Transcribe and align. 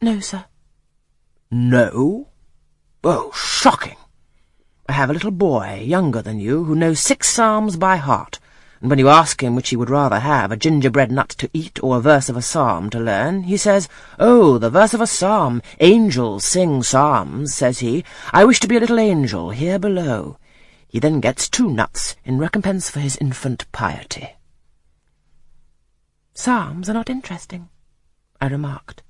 No, 0.00 0.20
sir. 0.20 0.44
No? 1.50 2.28
Oh, 3.02 3.32
shocking! 3.34 3.96
I 4.88 4.92
have 4.92 5.10
a 5.10 5.12
little 5.12 5.30
boy, 5.30 5.82
younger 5.84 6.22
than 6.22 6.38
you, 6.38 6.64
who 6.64 6.74
knows 6.74 7.00
six 7.00 7.28
psalms 7.28 7.76
by 7.76 7.96
heart, 7.96 8.38
and 8.80 8.90
when 8.90 8.98
you 9.00 9.08
ask 9.08 9.42
him 9.42 9.56
which 9.56 9.70
he 9.70 9.76
would 9.76 9.90
rather 9.90 10.20
have, 10.20 10.52
a 10.52 10.56
gingerbread 10.56 11.10
nut 11.10 11.30
to 11.30 11.50
eat 11.52 11.82
or 11.82 11.96
a 11.96 12.00
verse 12.00 12.28
of 12.28 12.36
a 12.36 12.42
psalm 12.42 12.90
to 12.90 13.00
learn, 13.00 13.42
he 13.44 13.56
says, 13.56 13.88
Oh, 14.20 14.56
the 14.56 14.70
verse 14.70 14.94
of 14.94 15.00
a 15.00 15.06
psalm. 15.06 15.62
Angels 15.80 16.44
sing 16.44 16.84
psalms, 16.84 17.52
says 17.52 17.80
he. 17.80 18.04
I 18.32 18.44
wish 18.44 18.60
to 18.60 18.68
be 18.68 18.76
a 18.76 18.80
little 18.80 19.00
angel 19.00 19.50
here 19.50 19.80
below. 19.80 20.38
He 20.86 21.00
then 21.00 21.18
gets 21.20 21.48
two 21.48 21.68
nuts 21.68 22.14
in 22.24 22.38
recompense 22.38 22.88
for 22.88 23.00
his 23.00 23.16
infant 23.16 23.70
piety. 23.72 24.36
Psalms 26.34 26.88
are 26.88 26.94
not 26.94 27.10
interesting, 27.10 27.68
I 28.40 28.46
remarked. 28.46 29.02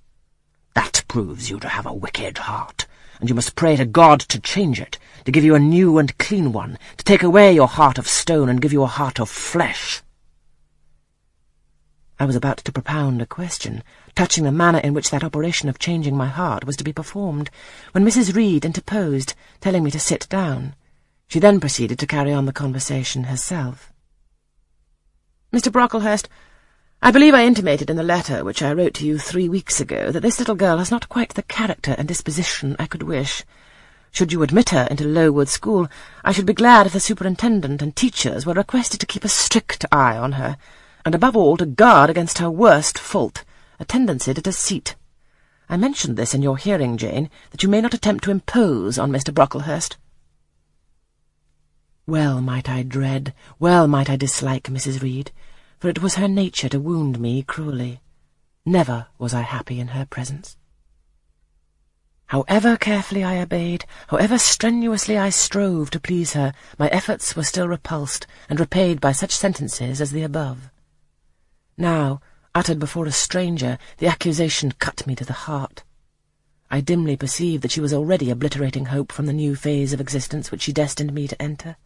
That 0.79 1.03
proves 1.09 1.51
you 1.51 1.59
to 1.59 1.69
have 1.69 1.87
a 1.87 1.93
wicked 1.93 2.39
heart, 2.39 2.87
and 3.19 3.29
you 3.29 3.35
must 3.35 3.57
pray 3.57 3.75
to 3.75 3.85
God 3.85 4.21
to 4.21 4.39
change 4.39 4.81
it, 4.81 4.97
to 5.25 5.33
give 5.33 5.43
you 5.43 5.57
a 5.57 5.59
new 5.59 5.99
and 5.99 6.17
clean 6.19 6.53
one, 6.53 6.79
to 6.97 7.05
take 7.05 7.25
away 7.25 7.53
your 7.53 7.67
heart 7.67 7.99
of 7.99 8.07
stone 8.07 8.49
and 8.49 8.63
give 8.63 8.73
you 8.73 8.85
a 8.85 8.87
heart 8.87 9.19
of 9.19 9.29
flesh. 9.29 10.03
I 12.21 12.27
was 12.27 12.37
about 12.37 12.59
to 12.59 12.71
propound 12.71 13.21
a 13.21 13.27
question, 13.27 13.83
touching 14.15 14.45
the 14.45 14.53
manner 14.53 14.79
in 14.79 14.95
which 14.95 15.11
that 15.11 15.25
operation 15.25 15.69
of 15.69 15.81
changing 15.81 16.17
my 16.17 16.29
heart 16.29 16.65
was 16.65 16.77
to 16.77 16.85
be 16.85 16.93
performed, 16.93 17.51
when 17.91 18.05
Mrs. 18.05 18.37
Reed 18.37 18.65
interposed, 18.65 19.35
telling 19.61 19.83
me 19.83 19.91
to 19.91 19.99
sit 19.99 20.29
down. 20.29 20.77
She 21.27 21.41
then 21.41 21.59
proceeded 21.59 21.99
to 21.99 22.07
carry 22.07 22.33
on 22.33 22.47
the 22.47 22.53
conversation 22.53 23.25
herself. 23.25 23.93
Mr. 25.53 25.73
Brocklehurst, 25.73 26.29
I 27.01 27.13
believe 27.13 27.33
I 27.33 27.45
intimated 27.45 27.91
in 27.91 27.97
the 27.97 28.03
letter 28.03 28.43
which 28.43 28.61
I 28.61 28.73
wrote 28.73 28.93
to 28.95 29.07
you 29.07 29.19
three 29.19 29.49
weeks 29.49 29.81
ago 29.81 30.11
that 30.11 30.21
this 30.21 30.41
little 30.41 30.57
girl 30.57 30.79
has 30.79 30.91
not 30.91 31.09
quite 31.09 31.35
the 31.35 31.45
character 31.45 31.95
and 31.97 32.09
disposition 32.09 32.75
I 32.77 32.87
could 32.87 33.05
wish. 33.05 33.45
Should 34.11 34.33
you 34.33 34.43
admit 34.43 34.71
her 34.71 34.89
into 34.91 35.05
Lowood 35.05 35.49
School, 35.49 35.87
I 36.25 36.33
should 36.33 36.45
be 36.45 36.55
glad 36.55 36.87
if 36.87 36.93
the 36.93 37.01
superintendent 37.01 37.83
and 37.83 37.95
teachers 37.95 38.45
were 38.45 38.55
requested 38.55 38.99
to 38.99 39.07
keep 39.07 39.25
a 39.25 39.29
strict 39.29 39.85
eye 39.93 40.17
on 40.17 40.33
her, 40.33 40.57
and 41.05 41.15
above 41.15 41.37
all 41.37 41.57
to 41.59 41.67
guard 41.67 42.11
against 42.11 42.39
her 42.39 42.51
worst 42.51 42.99
fault, 42.99 43.45
a 43.79 43.85
tendency 43.85 44.35
to 44.35 44.43
deceit. 44.43 44.97
I 45.69 45.77
mentioned 45.77 46.17
this 46.17 46.35
in 46.35 46.43
your 46.43 46.57
hearing, 46.57 46.97
Jane, 46.97 47.31
that 47.53 47.63
you 47.63 47.69
may 47.69 47.81
not 47.81 47.95
attempt 47.95 48.25
to 48.25 48.33
impose 48.33 48.99
on 48.99 49.13
Mr. 49.13 49.33
Brocklehurst. 49.33 49.97
Well 52.09 52.41
might 52.41 52.69
I 52.69 52.83
dread, 52.83 53.35
well 53.61 53.87
might 53.87 54.11
I 54.11 54.17
dislike 54.17 54.65
Mrs. 54.65 55.01
Reed, 55.01 55.31
for 55.79 55.89
it 55.89 56.03
was 56.03 56.17
her 56.17 56.29
nature 56.29 56.69
to 56.69 56.81
wound 56.81 57.21
me 57.21 57.43
cruelly. 57.43 58.01
Never 58.67 59.07
was 59.19 59.33
I 59.33 59.43
happy 59.43 59.81
in 59.81 59.89
her 59.89 60.07
presence. 60.07 60.57
However 62.27 62.77
carefully 62.77 63.25
I 63.25 63.41
obeyed, 63.41 63.87
however 64.09 64.37
strenuously 64.37 65.17
I 65.17 65.31
strove 65.31 65.91
to 65.93 66.01
please 66.01 66.35
her, 66.35 66.53
my 66.79 66.89
efforts 66.89 67.35
were 67.35 67.43
still 67.43 67.67
repulsed 67.67 68.27
and 68.51 68.61
repaid 68.61 69.01
by 69.01 69.13
such 69.13 69.33
sentences 69.35 70.01
as 70.01 70.11
the 70.11 70.23
above. 70.23 70.71
Now, 71.79 72.21
uttered 72.55 72.79
before 72.79 73.07
a 73.07 73.13
stranger, 73.13 73.79
the 73.97 74.09
accusation 74.09 74.73
cut 74.73 75.07
me 75.07 75.15
to 75.15 75.25
the 75.25 75.33
heart. 75.33 75.85
I 76.71 76.83
dimly 76.83 77.17
perceived 77.17 77.63
that 77.63 77.71
she 77.71 77.81
was 77.81 77.95
already 77.95 78.29
obliterating 78.29 78.87
hope 78.87 79.11
from 79.11 79.25
the 79.25 79.33
new 79.33 79.57
phase 79.57 79.95
of 79.95 80.01
existence 80.01 80.51
which 80.51 80.63
she 80.63 80.73
destined 80.73 81.15
me 81.15 81.29
to 81.29 81.41
enter. 81.41 81.77